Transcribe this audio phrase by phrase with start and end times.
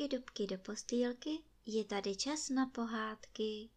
[0.00, 1.30] dubky, dubky do postýlky,
[1.66, 3.70] je tady čas na pohádky.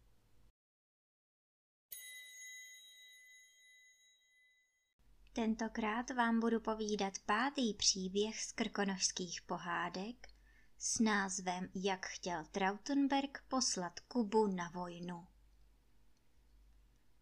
[5.32, 10.28] Tentokrát vám budu povídat pátý příběh z krkonožských pohádek
[10.78, 15.26] s názvem Jak chtěl Trautenberg poslat Kubu na vojnu.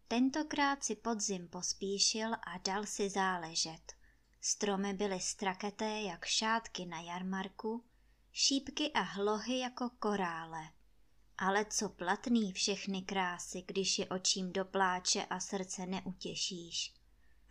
[0.07, 3.93] Tentokrát si podzim pospíšil a dal si záležet.
[4.41, 7.83] Stromy byly straketé jak šátky na jarmarku,
[8.33, 10.69] šípky a hlohy jako korále.
[11.37, 16.93] Ale co platný všechny krásy, když je očím do pláče a srdce neutěšíš.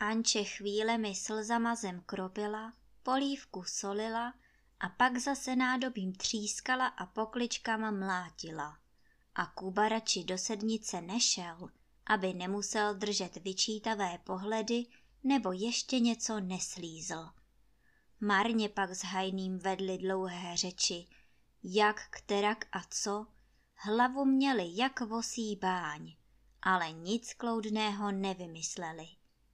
[0.01, 2.73] Anče chvílemi slzama zem kropila,
[3.03, 4.35] polívku solila
[4.81, 8.79] a pak zase nádobím třískala a pokličkama mlátila.
[9.35, 11.69] A Kuba radši do sednice nešel,
[12.07, 14.87] aby nemusel držet vyčítavé pohledy
[15.25, 17.42] nebo ještě něco neslízl.
[18.25, 21.07] Marně pak s hajným vedli dlouhé řeči,
[21.63, 23.27] jak, kterak a co,
[23.75, 26.17] hlavu měli jak vosí báň,
[26.63, 29.07] ale nic kloudného nevymysleli,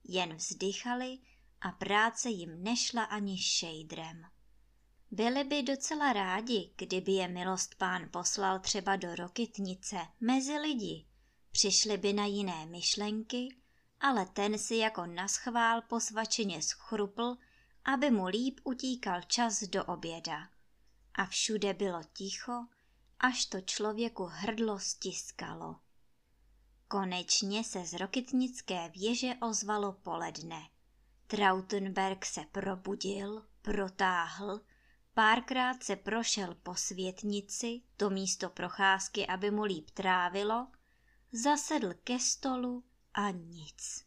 [0.03, 1.17] jen vzdychali
[1.61, 4.21] a práce jim nešla ani šejdrem.
[5.11, 11.05] Byli by docela rádi, kdyby je milost pán poslal třeba do Rokytnice mezi lidi.
[11.51, 13.55] Přišli by na jiné myšlenky,
[13.99, 17.35] ale ten si jako naschvál po svačině schrupl,
[17.85, 20.49] aby mu líp utíkal čas do oběda.
[21.13, 22.67] A všude bylo ticho,
[23.19, 25.75] až to člověku hrdlo stiskalo.
[26.87, 30.69] Konečně se z Rokytnické věže ozvalo poledne.
[31.27, 34.61] Trautenberg se probudil, protáhl,
[35.13, 40.67] párkrát se prošel po světnici, to místo procházky, aby mu líp trávilo,
[41.31, 42.83] zasedl ke stolu
[43.13, 44.05] a nic.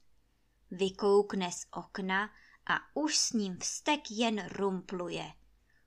[0.71, 2.31] Vykoukne z okna
[2.67, 5.33] a už s ním vztek jen rumpluje.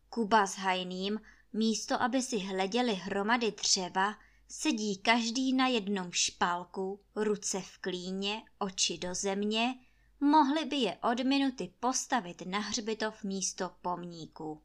[0.10, 1.22] Kuba s Hajným,
[1.54, 4.16] místo aby si hleděli hromady dřeva,
[4.48, 9.76] sedí každý na jednom špalku, ruce v klíně, oči do země,
[10.20, 14.62] mohli by je od minuty postavit na hřbitov místo pomníku.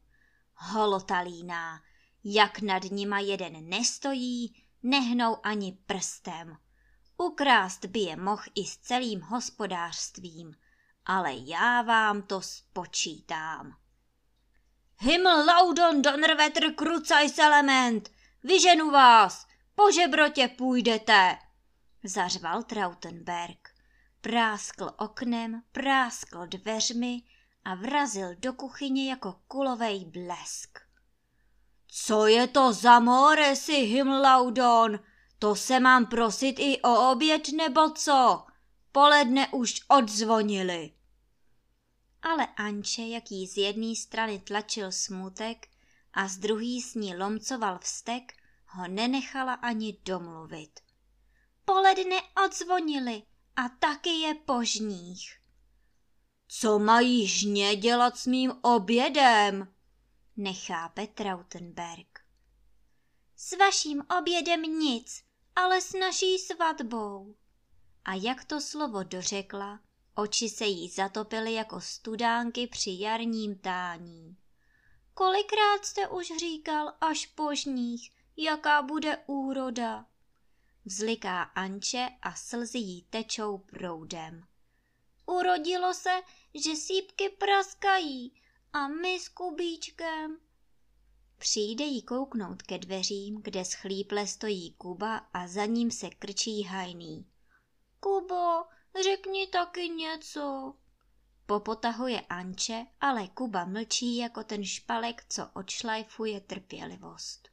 [0.55, 1.81] Holotalíná,
[2.23, 6.57] jak nad nima jeden nestojí, nehnou ani prstem.
[7.17, 10.55] Ukrást by je mohl i s celým hospodářstvím,
[11.05, 13.75] ale já vám to spočítám.
[14.97, 18.09] Himmel laudon donnerwetter krucajs element,
[18.43, 21.37] vyženu vás, po žebrotě půjdete,
[22.03, 23.69] zařval Trautenberg.
[24.21, 27.21] Práskl oknem, práskl dveřmi
[27.65, 30.79] a vrazil do kuchyně jako kulovej blesk.
[31.87, 34.99] Co je to za more si Himlaudon?
[35.39, 38.45] To se mám prosit i o oběd nebo co?
[38.91, 40.93] Poledne už odzvonili.
[42.21, 45.67] Ale Anče, jak jí z jedné strany tlačil smutek
[46.13, 48.33] a z druhé s ní lomcoval vztek,
[48.65, 50.79] ho nenechala ani domluvit.
[51.65, 53.23] Poledne odzvonili
[53.55, 55.37] a taky je požních.
[56.47, 59.73] Co mají žně dělat s mým obědem?
[60.37, 62.19] Nechápe Trautenberg.
[63.35, 65.23] S vaším obědem nic,
[65.55, 67.35] ale s naší svatbou.
[68.05, 69.79] A jak to slovo dořekla,
[70.15, 74.37] oči se jí zatopily jako studánky při jarním tání.
[75.13, 80.05] Kolikrát jste už říkal až požních, jaká bude úroda?
[80.85, 84.43] Vzliká Anče a slzy jí tečou proudem.
[85.25, 86.21] Urodilo se,
[86.53, 88.33] že sípky praskají
[88.73, 90.37] a my s Kubíčkem
[91.37, 97.30] Přijde jí kouknout ke dveřím, kde schlíple stojí Kuba a za ním se krčí hajný.
[98.03, 98.63] Kubo,
[99.03, 100.73] řekni taky něco.
[101.45, 107.49] Popotahuje Anče, ale Kuba mlčí jako ten špalek, co odšlajfuje trpělivost.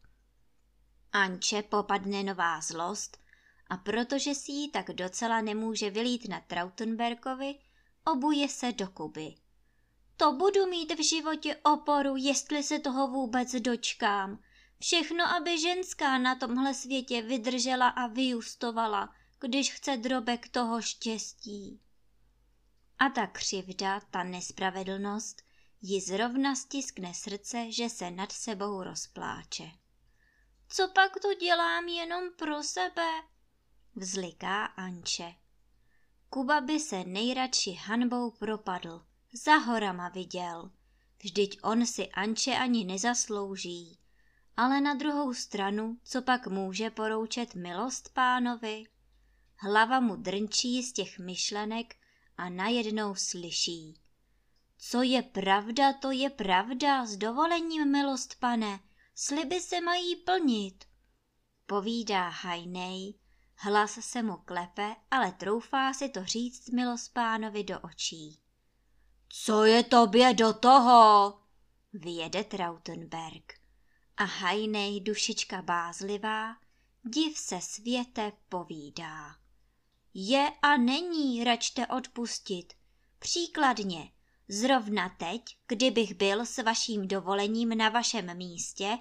[1.12, 3.18] Anče popadne nová zlost
[3.66, 7.58] a protože si ji tak docela nemůže vylít na Trautenberkovi,
[8.04, 9.34] obuje se do Kuby.
[10.16, 14.38] To budu mít v životě oporu, jestli se toho vůbec dočkám.
[14.80, 21.80] Všechno, aby ženská na tomhle světě vydržela a vyjustovala, když chce drobek toho štěstí.
[22.98, 25.42] A ta křivda, ta nespravedlnost,
[25.82, 29.70] ji zrovna stiskne srdce, že se nad sebou rozpláče.
[30.68, 33.22] Co pak to dělám jenom pro sebe?
[33.94, 35.34] Vzliká Anče.
[36.30, 40.70] Kuba by se nejradši hanbou propadl, za horama viděl.
[41.22, 43.98] Vždyť on si Anče ani nezaslouží.
[44.56, 48.84] Ale na druhou stranu, co pak může poroučet milost pánovi?
[49.60, 51.96] Hlava mu drnčí z těch myšlenek
[52.36, 54.00] a najednou slyší.
[54.78, 58.80] Co je pravda, to je pravda, s dovolením, milost pane,
[59.20, 60.84] Sliby se mají plnit,
[61.66, 63.14] povídá Hajnej,
[63.54, 68.40] hlas se mu klepe, ale troufá si to říct milospánovi do očí.
[69.28, 71.38] Co je tobě do toho?
[71.92, 73.54] Vyjede Trautenberg.
[74.16, 76.56] A Hajnej dušička bázlivá,
[77.04, 79.36] div se světe povídá.
[80.14, 82.72] Je a není, račte odpustit.
[83.18, 84.12] Příkladně,
[84.48, 88.98] zrovna teď, kdybych byl s vaším dovolením na vašem místě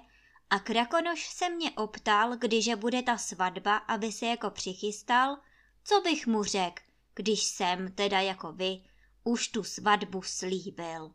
[0.50, 5.36] a Krakonoš se mě optal, kdyže bude ta svatba, aby se jako přichystal,
[5.84, 6.82] co bych mu řekl,
[7.14, 8.80] když jsem, teda jako vy,
[9.24, 11.12] už tu svatbu slíbil.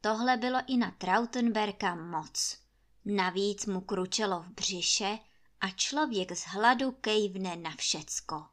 [0.00, 2.58] Tohle bylo i na Trautenberka moc.
[3.04, 5.18] Navíc mu kručelo v břiše
[5.60, 8.46] a člověk z hladu kejvne na všecko.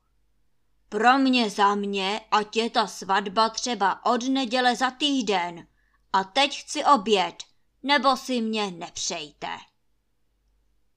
[0.90, 5.68] Pro mě za mě, ať je ta svatba třeba od neděle za týden.
[6.14, 7.36] A teď chci oběd,
[7.84, 9.48] nebo si mě nepřejte.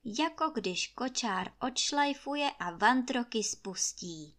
[0.04, 4.36] Jako když kočár odšlajfuje a vantroky spustí.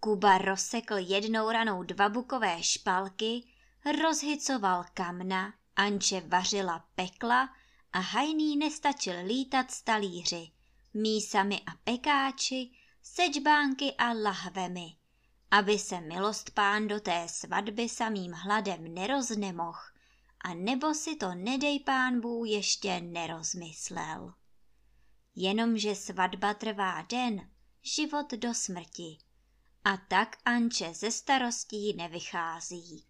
[0.00, 3.46] Kuba rozsekl jednou ranou dva bukové špalky,
[4.02, 7.48] rozhycoval kamna, Anče vařila pekla
[7.92, 10.50] a hajný nestačil lítat s talíři,
[10.94, 12.70] mísami a pekáči,
[13.02, 14.96] sečbánky a lahvemi,
[15.50, 19.94] aby se milost pán do té svatby samým hladem neroznemoh,
[20.40, 24.34] a nebo si to nedej pán Bůh ještě nerozmyslel.
[25.34, 27.50] Jenomže svatba trvá den,
[27.82, 29.18] život do smrti.
[29.84, 33.04] A tak Anče ze starostí nevychází.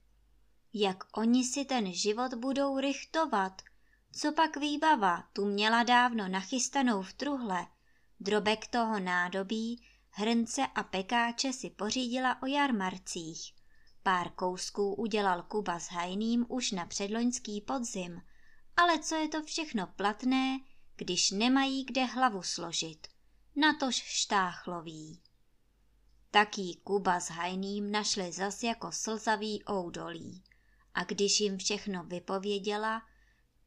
[0.73, 3.63] Jak oni si ten život budou richtovat?
[4.17, 7.67] Co pak výbava tu měla dávno nachystanou v truhle?
[8.21, 13.55] Drobek toho nádobí, hrnce a pekáče si pořídila o jarmarcích.
[14.03, 18.23] Pár kousků udělal Kuba s hajným už na předloňský podzim,
[18.77, 20.61] ale co je to všechno platné,
[20.97, 23.07] když nemají kde hlavu složit,
[23.57, 25.23] natož štáchlový.
[26.31, 30.45] Taký Kuba s hajným našli zas jako slzavý oudolí.
[30.95, 33.03] A když jim všechno vypověděla,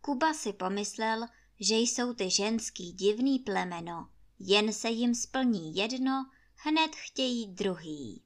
[0.01, 1.27] Kuba si pomyslel,
[1.59, 4.09] že jsou ty ženský divný plemeno,
[4.39, 8.23] jen se jim splní jedno, hned chtějí druhý.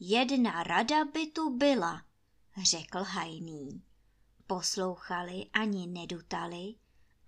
[0.00, 2.02] Jedna rada by tu byla,
[2.62, 3.82] řekl hajný.
[4.46, 6.74] Poslouchali ani nedutali,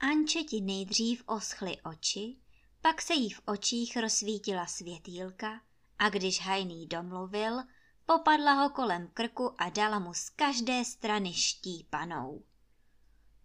[0.00, 2.36] Anče ti nejdřív oschly oči,
[2.80, 5.60] pak se jí v očích rozsvítila světýlka
[5.98, 7.62] a když hajný domluvil,
[8.06, 12.42] popadla ho kolem krku a dala mu z každé strany štípanou.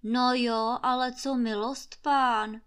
[0.04, 2.62] No jo, ale co milost pán,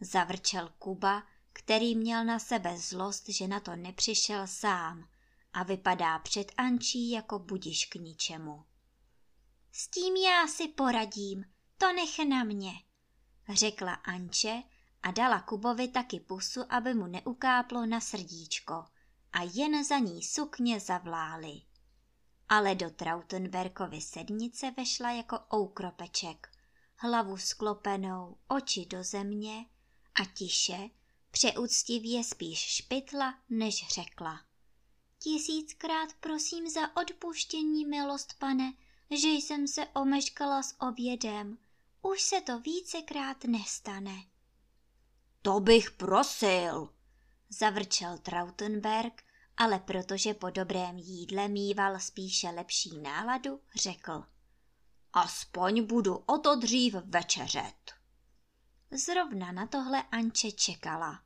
[0.00, 5.08] zavrčel Kuba, který měl na sebe zlost, že na to nepřišel sám
[5.52, 8.64] a vypadá před Ančí jako budiš k ničemu.
[9.72, 11.44] S tím já si poradím,
[11.78, 12.72] to nech na mě,
[13.48, 14.62] řekla Anče
[15.02, 18.84] a dala Kubovi taky pusu, aby mu neukáplo na srdíčko
[19.32, 21.52] a jen za ní sukně zavlály.
[22.48, 26.55] Ale do Trautenberkovy sednice vešla jako oukropeček,
[26.96, 29.66] hlavu sklopenou, oči do země
[30.14, 30.90] a tiše,
[31.30, 34.40] přeúctivě spíš špitla, než řekla.
[35.18, 38.72] Tisíckrát prosím za odpuštění, milost pane,
[39.10, 41.58] že jsem se omeškala s obědem.
[42.02, 44.24] Už se to vícekrát nestane.
[45.42, 46.94] To bych prosil,
[47.48, 49.22] zavrčel Trautenberg,
[49.56, 54.35] ale protože po dobrém jídle mýval spíše lepší náladu, řekl.
[55.16, 57.94] Aspoň budu o to dřív večeřet.
[58.90, 61.22] Zrovna na tohle Anče čekala.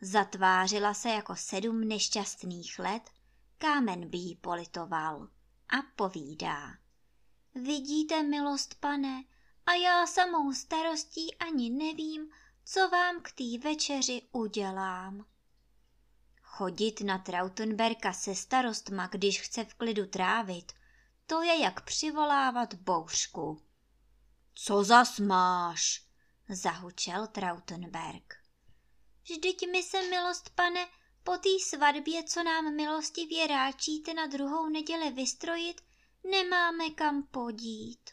[0.00, 3.10] Zatvářila se jako sedm nešťastných let,
[3.58, 5.28] kámen by jí politoval
[5.68, 6.76] a povídá.
[7.54, 9.24] Vidíte, milost pane,
[9.66, 12.30] a já samou starostí ani nevím,
[12.64, 15.26] co vám k té večeři udělám.
[16.42, 20.72] Chodit na Trautenberka se starostma, když chce v klidu trávit,
[21.32, 23.62] to je jak přivolávat bouřku.
[24.54, 26.06] Co zas máš?
[26.48, 28.34] zahučel Trautenberg.
[29.22, 30.86] Vždyť mi se, milost pane,
[31.24, 35.80] po té svatbě, co nám milostivě ráčíte na druhou neděli vystrojit,
[36.30, 38.10] nemáme kam podít.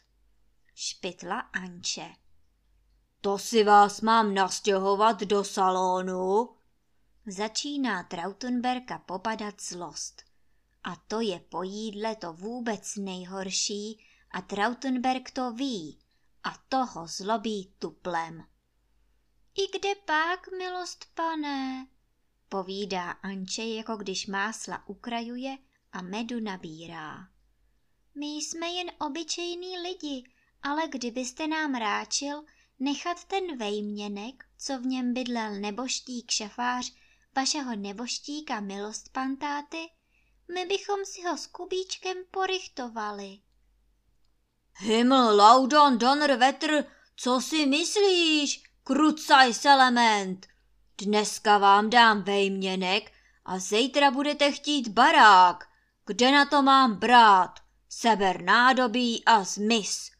[0.74, 2.14] Špitla Anče.
[3.20, 6.56] To si vás mám nastěhovat do salonu?
[7.26, 10.29] Začíná Trautenberka popadat zlost.
[10.84, 15.98] A to je po jídle to vůbec nejhorší a Trautenberg to ví
[16.44, 18.44] a toho zlobí tuplem.
[19.54, 21.86] I kde pak, milost pane?
[22.48, 25.58] Povídá Anče, jako když másla ukrajuje
[25.92, 27.28] a medu nabírá.
[28.14, 30.30] My jsme jen obyčejní lidi,
[30.62, 32.44] ale kdybyste nám ráčil,
[32.78, 36.92] nechat ten vejměnek, co v něm bydlel neboštík šafář
[37.36, 39.88] vašeho neboštíka milost pantáty,
[40.54, 43.40] my bychom si ho s kubíčkem porychtovali.
[44.76, 46.84] Himmel, laudon, donner, vetr,
[47.16, 50.46] co si myslíš, krucaj element?
[50.98, 53.12] Dneska vám dám vejměnek
[53.44, 55.68] a zítra budete chtít barák.
[56.06, 57.60] Kde na to mám brát?
[57.88, 60.10] Seber nádobí a zmiz.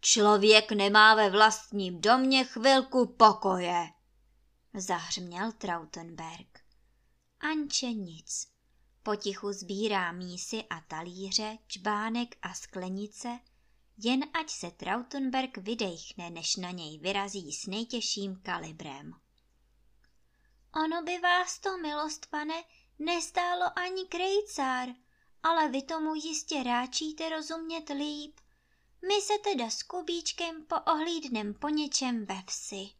[0.00, 3.86] Člověk nemá ve vlastním domě chvilku pokoje.
[4.74, 6.60] Zahřměl Trautenberg.
[7.40, 8.49] Anče nic.
[9.02, 13.38] Potichu sbírá mísy a talíře, čbánek a sklenice,
[13.98, 19.12] jen ať se Trautenberg vydechne, než na něj vyrazí s nejtěžším kalibrem.
[20.84, 22.64] Ono by vás to, milost pane,
[22.98, 24.88] nestálo ani krejcár,
[25.42, 28.40] ale vy tomu jistě ráčíte rozumět líp.
[29.08, 32.90] My se teda s Kubíčkem poohlídnem po něčem ve vsi.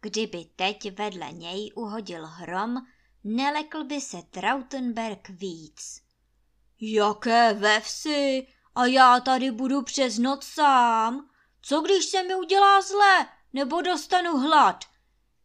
[0.00, 2.86] Kdyby teď vedle něj uhodil hrom,
[3.24, 6.02] nelekl by se Trautenberg víc.
[6.80, 8.46] Jaké ve vsi?
[8.74, 11.30] A já tady budu přes noc sám?
[11.62, 14.84] Co když se mi udělá zle, nebo dostanu hlad?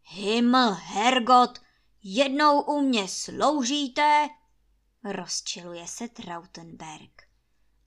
[0.04, 1.60] Himmel, Hergot,
[2.04, 4.30] jednou u mě sloužíte?
[5.04, 7.22] Rozčiluje se Trautenberg.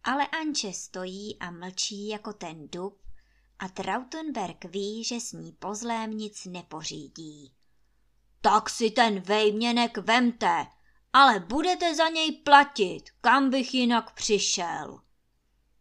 [0.05, 3.03] Ale Anče stojí a mlčí jako ten dub
[3.59, 7.55] a Trautenberg ví, že s ní pozlém nic nepořídí.
[8.43, 10.67] Tak si ten vejměnek vemte,
[11.13, 15.01] ale budete za něj platit, kam bych jinak přišel.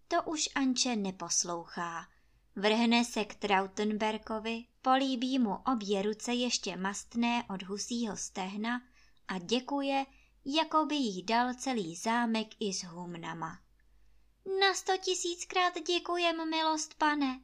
[0.07, 2.07] To už Anče neposlouchá.
[2.55, 8.81] Vrhne se k Trautenberkovi, políbí mu obě ruce ještě mastné od husího stehna
[9.27, 10.05] a děkuje,
[10.45, 13.59] jako by jí dal celý zámek i s humnama.
[14.59, 17.39] Na sto tisíckrát děkujem, milost pane,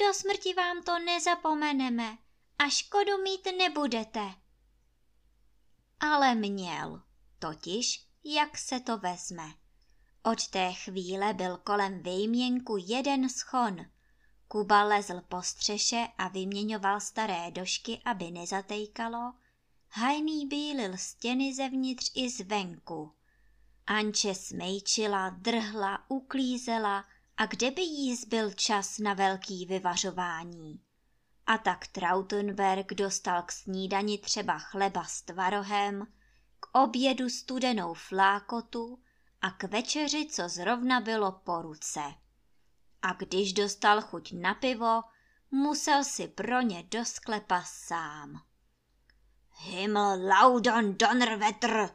[0.00, 2.18] do smrti vám to nezapomeneme
[2.58, 4.41] a škodu mít nebudete.
[6.02, 7.02] Ale měl,
[7.38, 9.54] totiž jak se to vezme.
[10.22, 13.86] Od té chvíle byl kolem výměnku jeden schon.
[14.48, 19.32] Kuba lezl po střeše a vyměňoval staré došky, aby nezatejkalo.
[19.88, 23.12] Hajný bílil stěny zevnitř i zvenku.
[23.86, 27.04] Anče smejčila, drhla, uklízela
[27.36, 30.80] a kde by jí zbyl čas na velký vyvařování.
[31.46, 36.06] A tak Trautenberg dostal k snídani třeba chleba s tvarohem,
[36.60, 39.02] k obědu studenou flákotu
[39.40, 42.00] a k večeři, co zrovna bylo po ruce.
[43.02, 45.02] A když dostal chuť na pivo,
[45.50, 48.42] musel si pro ně do sklepa sám.
[49.50, 51.90] Himmel laudon donnerwetter,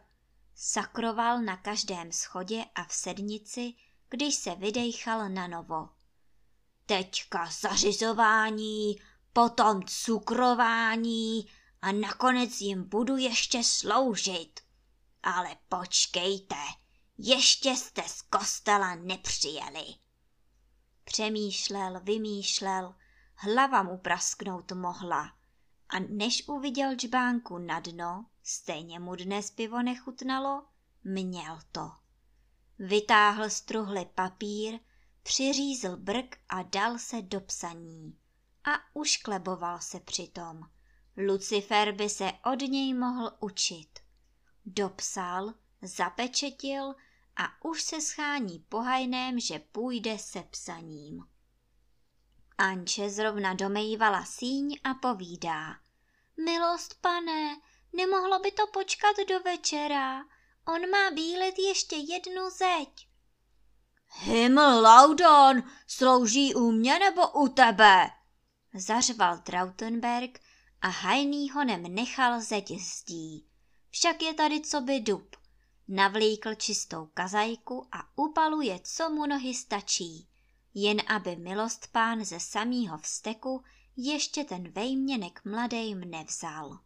[0.56, 3.74] sakroval na každém schodě a v sednici,
[4.10, 5.90] když se vydejchal na novo.
[6.86, 8.96] Teďka zařizování,
[9.38, 11.48] potom cukrování
[11.82, 14.60] a nakonec jim budu ještě sloužit.
[15.24, 16.56] Ale počkejte,
[17.18, 19.86] ještě jste z kostela nepřijeli.
[21.04, 22.96] Přemýšlel, vymýšlel,
[23.36, 25.34] hlava mu prasknout mohla.
[25.90, 30.66] A než uviděl džbánku na dno, stejně mu dnes pivo nechutnalo,
[31.04, 31.92] měl to.
[32.80, 34.80] Vytáhl z truhly papír,
[35.24, 38.18] přiřízl brk a dal se do psaní.
[38.68, 40.62] A uškleboval se přitom.
[41.18, 44.00] Lucifer by se od něj mohl učit.
[44.66, 46.96] Dopsal, zapečetil
[47.36, 51.24] a už se schání pohajném, že půjde se psaním.
[52.58, 55.76] Anče zrovna domejvala síň a povídá.
[56.46, 57.62] Milost pane,
[57.94, 60.24] nemohlo by to počkat do večera,
[60.68, 63.08] on má bílet ještě jednu zeď.
[64.08, 68.17] Himmel Laudon, slouží u mě nebo u tebe?
[68.80, 70.40] Zařval Trautenberg
[70.82, 73.46] a hajný honem nechal zeď zdí.
[73.90, 75.36] Však je tady co by dub.
[75.88, 80.28] Navlíkl čistou kazajku a upaluje, co mu nohy stačí,
[80.74, 83.64] jen aby milost pán ze samýho vsteku
[83.96, 86.80] ještě ten vejměnek mladejm nevzal.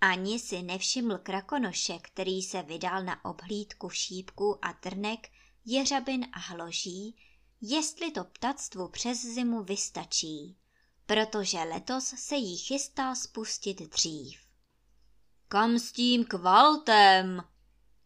[0.00, 5.28] Ani si nevšiml krakonoše, který se vydal na obhlídku šípků a trnek,
[5.64, 7.16] jeřabin a hloží,
[7.60, 10.56] jestli to ptactvu přes zimu vystačí,
[11.06, 14.40] protože letos se jí chystal spustit dřív.
[15.48, 17.44] Kam s tím kvaltem?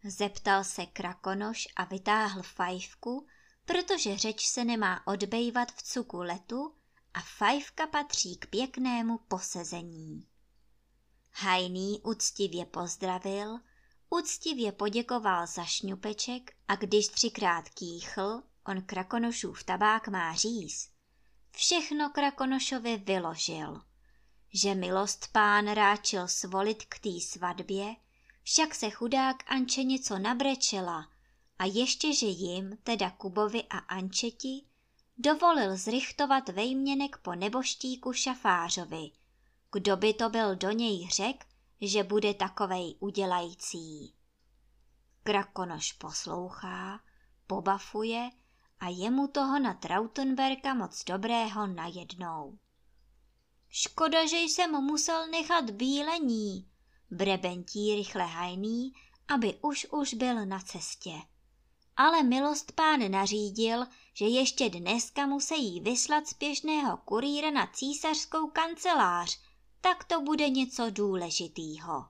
[0.04, 3.26] Zeptal se krakonoš a vytáhl fajfku,
[3.64, 6.74] protože řeč se nemá odbejvat v cuku letu
[7.14, 10.26] a fajfka patří k pěknému posezení.
[11.32, 13.58] Hajný úctivě pozdravil,
[14.10, 20.90] úctivě poděkoval za šňupeček a když třikrát kýchl, on krakonošův tabák má říz,
[21.50, 23.80] všechno Krakonošovi vyložil.
[24.52, 27.96] Že milost pán ráčil svolit k té svatbě,
[28.42, 31.08] však se chudák Anče něco nabrečela
[31.58, 34.64] a ještě, že jim, teda Kubovi a Ančeti,
[35.18, 39.10] dovolil zrychtovat vejměnek po neboštíku šafářovi.
[39.72, 41.46] Kdo by to byl do něj řek,
[41.80, 44.14] že bude takovej udělající.
[45.22, 47.00] Krakonoš poslouchá,
[47.46, 48.30] pobafuje
[48.80, 52.58] a je mu toho na Trautenberka moc dobrého najednou.
[53.68, 56.68] Škoda, že jsem musel nechat bílení,
[57.10, 58.92] brebentí rychle hajný,
[59.28, 61.12] aby už už byl na cestě.
[61.96, 69.40] Ale milost pán nařídil, že ještě dneska musí vyslat spěšného kurýra na císařskou kancelář,
[69.80, 72.06] tak to bude něco důležitýho.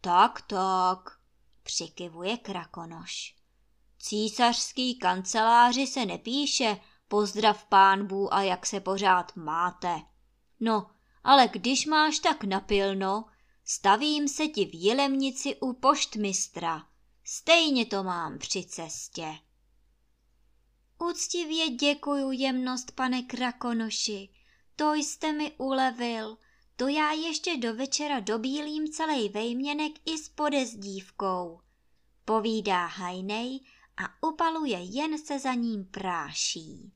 [0.00, 1.18] Tak, tak,
[1.62, 3.43] přikivuje Krakonoš.
[4.06, 10.02] Císařský kanceláři se nepíše pozdrav pánbů a jak se pořád máte.
[10.60, 10.90] No,
[11.24, 13.24] ale když máš tak napilno,
[13.64, 16.86] stavím se ti v Jilemnici u poštmistra.
[17.24, 19.34] Stejně to mám při cestě.
[21.10, 24.28] Úctivě děkuju jemnost, pane Krakonoši,
[24.76, 26.38] to jste mi ulevil,
[26.76, 31.60] to já ještě do večera dobílím celý vejměnek i s podezdívkou.
[32.24, 33.60] Povídá Hajnej
[33.96, 36.92] a upaluje jen se za ním práší.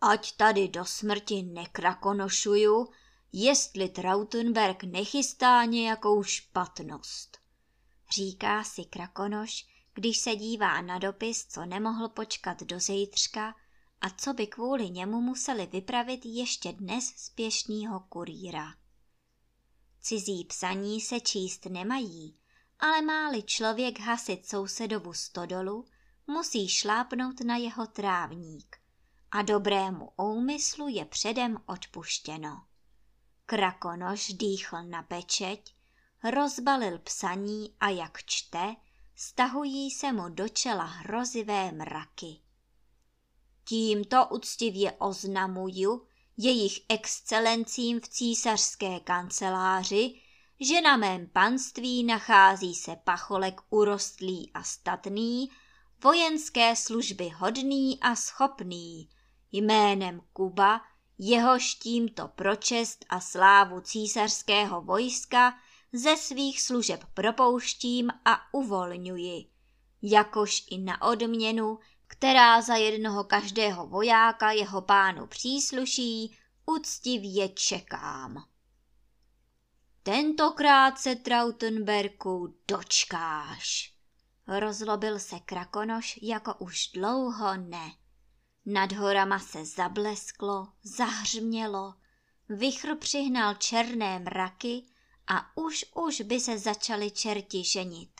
[0.00, 2.88] Ať tady do smrti nekrakonošuju,
[3.32, 7.38] jestli Trautenberg nechystá nějakou špatnost.
[8.10, 13.54] Říká si Krakonoš, když se dívá na dopis, co nemohl počkat do zítřka
[14.00, 18.74] a co by kvůli němu museli vypravit ještě dnes spěšnýho kurýra.
[20.00, 22.39] Cizí psaní se číst nemají,
[22.80, 25.84] ale máli člověk hasit sousedovu stodolu,
[26.26, 28.76] musí šlápnout na jeho trávník
[29.30, 32.64] a dobrému úmyslu je předem odpuštěno.
[33.46, 35.74] Krakonoš dýchl na pečeť,
[36.24, 38.76] rozbalil psaní a jak čte,
[39.16, 42.40] stahují se mu do čela hrozivé mraky.
[43.64, 50.20] Tímto uctivě oznamuju jejich excelencím v císařské kanceláři,
[50.60, 55.50] že na mém panství nachází se pacholek urostlý a statný,
[56.02, 59.08] vojenské služby hodný a schopný,
[59.52, 60.80] jménem Kuba,
[61.18, 65.54] jehož tímto pročest a slávu císařského vojska
[65.92, 69.46] ze svých služeb propouštím a uvolňuji,
[70.02, 78.49] jakož i na odměnu, která za jednoho každého vojáka jeho pánu přísluší, úctivě čekám.
[80.02, 83.94] Tentokrát se Trautenberku dočkáš.
[84.46, 87.92] Rozlobil se Krakonoš jako už dlouho ne.
[88.66, 91.94] Nad horama se zablesklo, zahřmělo,
[92.48, 94.82] vychr přihnal černé mraky
[95.26, 98.10] a už už by se začali čerti ženit.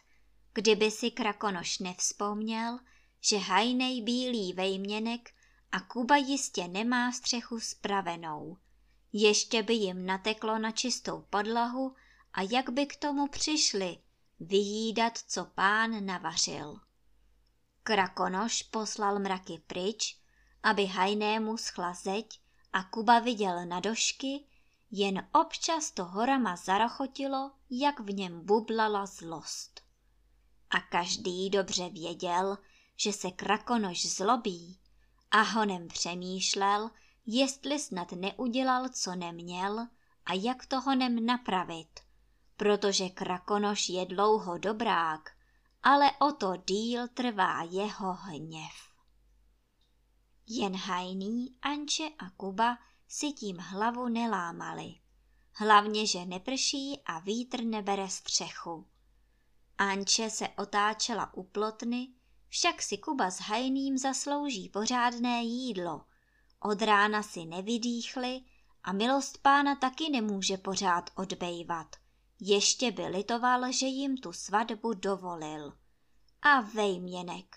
[0.52, 2.78] Kdyby si Krakonoš nevzpomněl,
[3.20, 5.30] že hajnej bílý vejměnek
[5.72, 8.56] a Kuba jistě nemá střechu spravenou.
[9.12, 11.94] Ještě by jim nateklo na čistou podlahu
[12.32, 13.98] a jak by k tomu přišli,
[14.40, 16.80] vyjídat, co pán navařil.
[17.82, 20.18] Krakonoš poslal mraky pryč,
[20.62, 22.40] aby hajnému schla zeď
[22.72, 24.44] a Kuba viděl na došky,
[24.90, 29.80] jen občas to horama zarochotilo, jak v něm bublala zlost.
[30.70, 32.58] A každý dobře věděl,
[32.96, 34.78] že se krakonoš zlobí
[35.30, 36.90] a honem přemýšlel,
[37.26, 39.86] jestli snad neudělal, co neměl
[40.26, 42.00] a jak to honem napravit,
[42.56, 45.30] protože krakonoš je dlouho dobrák,
[45.82, 48.90] ale o to díl trvá jeho hněv.
[50.46, 52.78] Jen Hajný, Anče a Kuba
[53.08, 54.94] si tím hlavu nelámali.
[55.54, 58.86] Hlavně, že neprší a vítr nebere střechu.
[59.78, 62.08] Anče se otáčela u plotny,
[62.48, 66.04] však si Kuba s Hajným zaslouží pořádné jídlo.
[66.62, 68.40] Od rána si nevydýchli
[68.84, 71.96] a milost pána taky nemůže pořád odbejvat.
[72.40, 75.72] Ještě by litoval, že jim tu svatbu dovolil.
[76.42, 77.56] A vejměnek.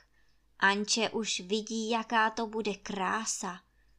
[0.59, 3.55] Anče už vidí, jaká to bude krása.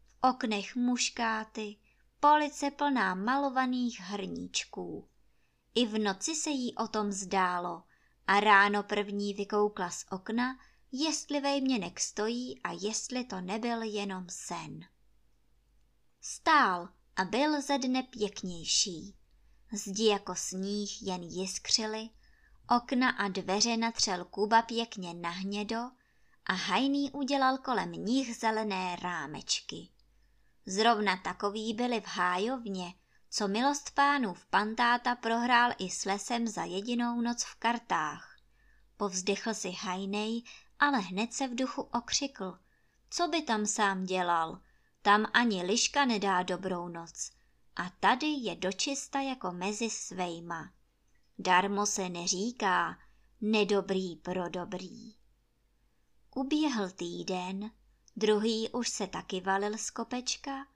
[0.06, 1.76] V oknech muškáty,
[2.20, 5.08] police plná malovaných hrníčků.
[5.74, 7.82] I v noci se jí o tom zdálo
[8.26, 10.58] a ráno první vykoukla z okna,
[10.92, 14.93] jestli vejměnek stojí a jestli to nebyl jenom sen.
[16.26, 19.14] Stál a byl ze dne pěknější.
[19.72, 22.08] Zdi jako sníh jen jiskřily,
[22.76, 25.80] okna a dveře natřel Kuba pěkně na hnědo
[26.46, 29.88] a hajný udělal kolem nich zelené rámečky.
[30.66, 32.94] Zrovna takový byli v hájovně,
[33.30, 38.36] co milost pánův pantáta prohrál i s lesem za jedinou noc v kartách.
[38.96, 40.42] Povzdechl si hajnej,
[40.78, 42.58] ale hned se v duchu okřikl.
[43.10, 44.60] Co by tam sám dělal?
[45.04, 47.30] Tam ani liška nedá dobrou noc.
[47.76, 50.72] A tady je dočista jako mezi svejma.
[51.38, 52.98] Darmo se neříká
[53.40, 55.14] nedobrý pro dobrý.
[56.34, 57.70] Uběhl týden,
[58.16, 60.66] druhý už se taky valil z kopečka,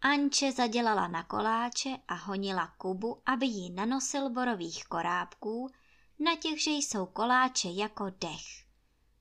[0.00, 5.70] Anče zadělala na koláče a honila Kubu, aby jí nanosil borových korábků,
[6.18, 8.66] na těch, že jsou koláče jako dech.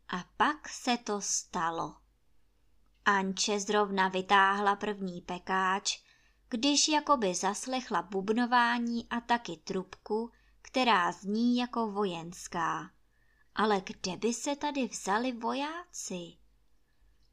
[0.09, 2.04] A pak se to stalo.
[3.05, 5.99] Anče zrovna vytáhla první pekáč,
[6.49, 12.91] když jakoby zaslechla bubnování a taky trubku, která zní jako vojenská.
[13.55, 16.37] Ale kde by se tady vzali vojáci?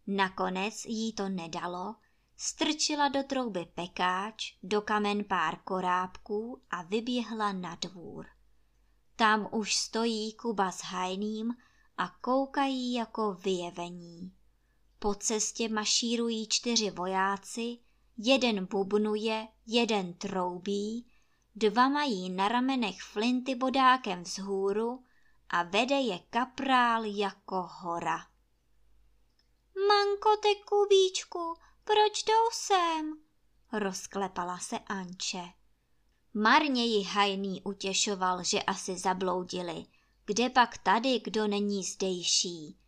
[0.07, 1.95] Nakonec jí to nedalo,
[2.37, 8.27] strčila do trouby pekáč, do kamen pár korábků a vyběhla na dvůr.
[9.17, 11.55] Tam už stojí Kuba s hajným
[11.97, 14.33] a koukají jako vyjevení.
[15.03, 17.79] Po cestě mašírují čtyři vojáci,
[18.19, 21.13] jeden bubnuje, jeden troubí,
[21.55, 25.05] dva mají na ramenech flinty bodákem vzhůru
[25.49, 28.19] a vede je kaprál jako hora.
[29.89, 33.19] Manko, te kubíčku, proč jdou sem?
[33.73, 35.45] Rozklepala se Anče.
[36.35, 39.85] Marně ji hajný utěšoval, že asi zabloudili.
[40.25, 42.79] Kde pak tady, kdo není zdejší?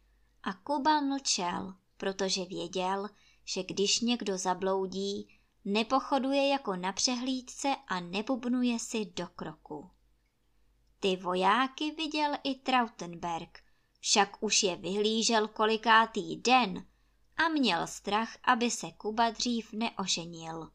[0.43, 3.09] A Kuba mlčel, protože věděl,
[3.45, 9.91] že když někdo zabloudí, nepochoduje jako na přehlídce a nebubnuje si do kroku.
[11.01, 13.63] Ty vojáky viděl i Trautenberg,
[14.01, 16.87] však už je vyhlížel kolikátý den
[17.37, 20.71] a měl strach, aby se Kuba dřív neoženil,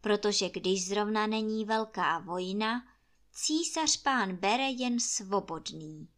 [0.00, 2.84] protože když zrovna není velká vojna,
[3.32, 6.08] císař pán bere jen svobodný.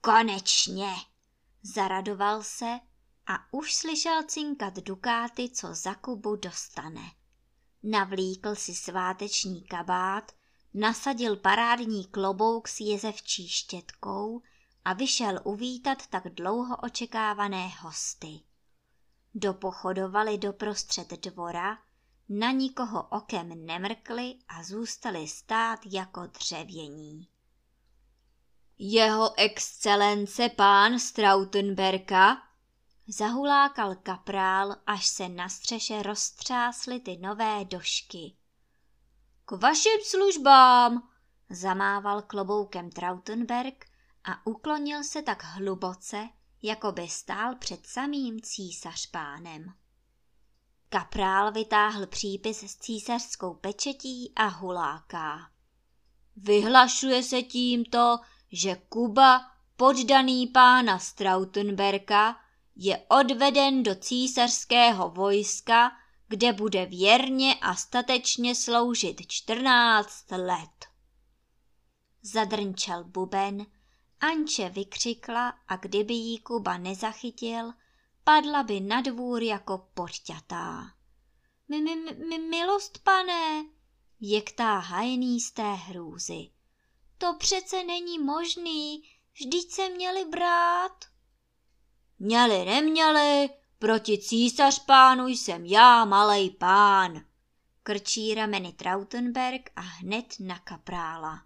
[0.00, 0.94] Konečně,
[1.62, 2.80] zaradoval se
[3.30, 7.12] a už slyšel cinkat dukáty, co za Kubu dostane.
[7.82, 10.32] Navlíkl si sváteční kabát,
[10.74, 14.42] nasadil parádní klobouk s jezevčí štětkou
[14.84, 18.40] a vyšel uvítat tak dlouho očekávané hosty.
[19.34, 21.78] Dopochodovali doprostřed dvora,
[22.28, 27.28] na nikoho okem nemrkli a zůstali stát jako dřevění.
[28.78, 32.47] Jeho excelence pán Strautenberka,
[33.08, 38.36] zahulákal kaprál, až se na střeše roztřásly ty nové došky.
[39.44, 41.08] K vašim službám,
[41.50, 43.84] zamával kloboukem Trautenberg
[44.24, 46.28] a uklonil se tak hluboce,
[46.62, 49.74] jako by stál před samým císařpánem.
[50.88, 55.50] Kaprál vytáhl přípis s císařskou pečetí a huláká.
[56.36, 58.18] Vyhlašuje se tímto,
[58.52, 59.40] že Kuba,
[59.76, 62.36] poddaný pána Strautenberka,
[62.80, 65.92] je odveden do císařského vojska,
[66.28, 70.86] kde bude věrně a statečně sloužit čtrnáct let.
[72.22, 73.66] Zadrnčel buben,
[74.20, 77.72] Anče vykřikla a kdyby jí Kuba nezachytil,
[78.24, 79.88] padla by na dvůr jako
[81.80, 81.96] mi,
[82.28, 83.64] mi, milost, pane,
[84.20, 86.50] jektá hajný z té hrůzy.
[87.18, 89.02] To přece není možný,
[89.34, 91.04] vždyť se měli brát.
[92.18, 97.24] Měli, neměli, proti císař pánu jsem já, malej pán.
[97.82, 101.42] Krčí rameny Trautenberg a hned na kaprála.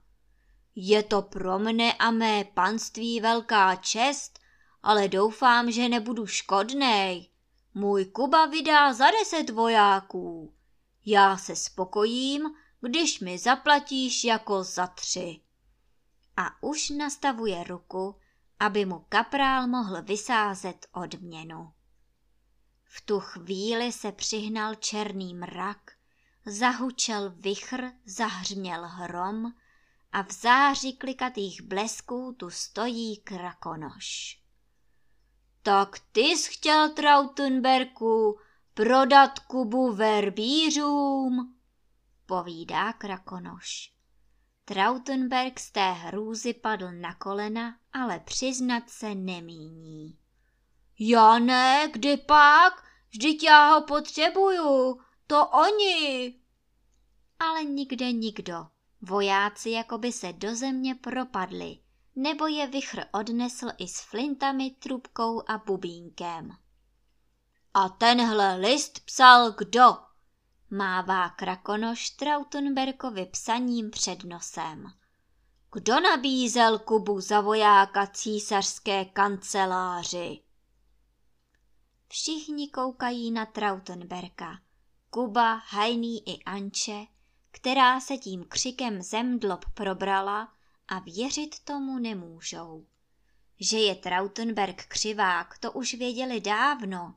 [0.75, 4.39] Je to pro mne a mé panství velká čest,
[4.83, 7.29] ale doufám, že nebudu škodnej.
[7.75, 10.55] Můj Kuba vydá za deset vojáků.
[11.07, 15.41] Já se spokojím, když mi zaplatíš jako za tři.
[16.37, 18.17] A už nastavuje ruku,
[18.63, 21.73] aby mu kaprál mohl vysázet odměnu.
[22.85, 25.91] V tu chvíli se přihnal černý mrak,
[26.47, 29.53] zahučel vichr, zahřměl hrom
[30.13, 34.41] a v záři klikatých blesků tu stojí krakonoš.
[35.63, 38.39] Tak ty jsi chtěl, Trautenberku,
[38.75, 41.57] prodat Kubu verbířům,
[42.27, 43.93] povídá krakonoš.
[44.65, 50.19] Trautenberg z té hrůzy padl na kolena, ale přiznat se nemíní.
[50.99, 52.85] Já ne, kdy pak?
[53.11, 56.35] Vždyť já ho potřebuju, to oni.
[57.39, 58.67] Ale nikde nikdo.
[59.01, 61.79] Vojáci jako by se do země propadli.
[62.17, 66.51] nebo je vichr odnesl i s flintami, trubkou a bubínkem.
[67.75, 69.97] A tenhle list psal kdo?
[70.75, 74.87] Mává krakonoš Trautenberkovi psaním před nosem.
[75.73, 80.41] Kdo nabízel Kubu za vojáka císařské kanceláři?
[82.09, 84.61] Všichni koukají na Trautenberka.
[85.11, 87.07] Kuba, Hajný i Anče,
[87.51, 90.53] která se tím křikem zemdlob probrala
[90.89, 92.87] a věřit tomu nemůžou.
[93.61, 97.15] Že je Trautenberg křivák, to už věděli dávno.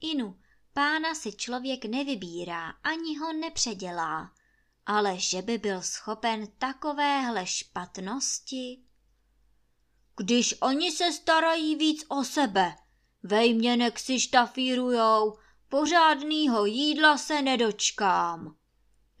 [0.00, 0.36] Inu,
[0.78, 4.32] pána si člověk nevybírá, ani ho nepředělá,
[4.86, 8.82] ale že by byl schopen takovéhle špatnosti?
[10.16, 12.76] Když oni se starají víc o sebe,
[13.22, 15.38] vejměnek si štafírujou,
[15.68, 18.56] pořádnýho jídla se nedočkám,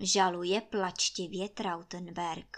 [0.00, 2.56] žaluje plačtivě Trautenberg.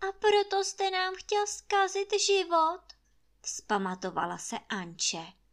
[0.00, 2.82] A proto jste nám chtěl zkazit život,
[3.40, 5.43] vzpamatovala se Anče.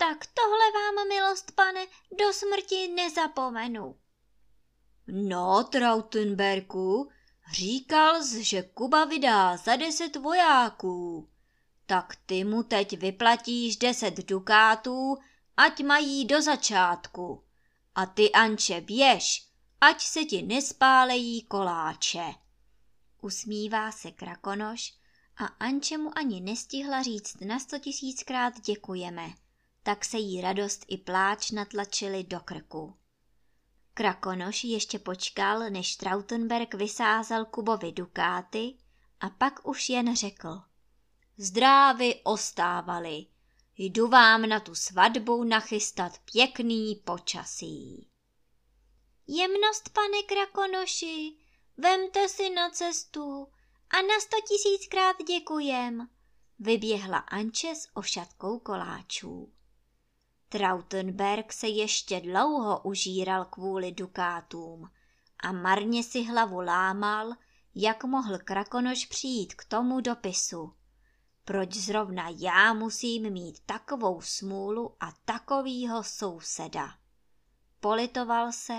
[0.00, 1.86] Tak tohle vám, milost pane,
[2.18, 3.96] do smrti nezapomenu.
[5.06, 7.10] No, Trautenberku,
[7.52, 11.28] říkal jsi, že Kuba vydá za deset vojáků.
[11.86, 15.16] Tak ty mu teď vyplatíš deset dukátů,
[15.56, 17.44] ať mají do začátku.
[17.94, 19.46] A ty, Anče, běž,
[19.80, 22.34] ať se ti nespálejí koláče.
[23.22, 24.94] Usmívá se krakonoš
[25.36, 29.30] a Anče mu ani nestihla říct na sto tisíckrát děkujeme,
[29.82, 32.96] tak se jí radost i pláč natlačili do krku.
[33.94, 38.74] Krakonoš ještě počkal, než Trautenberg vysázel Kubovi dukáty
[39.20, 40.60] a pak už jen řekl.
[41.36, 43.26] Zdrávy ostávali,
[43.76, 48.08] jdu vám na tu svatbu nachystat pěkný počasí.
[49.26, 51.36] Jemnost, pane Krakonoši,
[51.76, 53.46] vemte si na cestu
[53.90, 56.08] a na sto tisíckrát děkujem,
[56.58, 59.52] vyběhla Anče s ošatkou koláčů.
[60.52, 64.90] Trautenberg se ještě dlouho užíral kvůli dukátům
[65.42, 67.32] a marně si hlavu lámal,
[67.74, 70.74] jak mohl Krakonoš přijít k tomu dopisu.
[71.44, 76.94] Proč zrovna já musím mít takovou smůlu a takovýho souseda?
[77.80, 78.78] Politoval se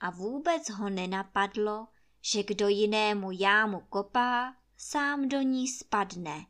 [0.00, 1.88] a vůbec ho nenapadlo,
[2.20, 6.46] že kdo jinému jámu kopá, sám do ní spadne.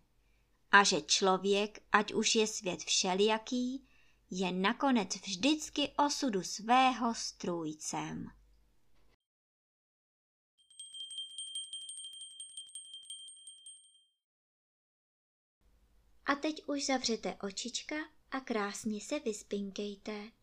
[0.71, 3.88] A že člověk, ať už je svět všelijaký,
[4.31, 8.27] je nakonec vždycky osudu svého strůjcem.
[16.27, 17.97] A teď už zavřete očička
[18.31, 20.38] a krásně se vyspinkejte.